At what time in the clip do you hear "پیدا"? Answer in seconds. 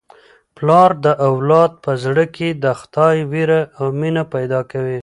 4.33-4.59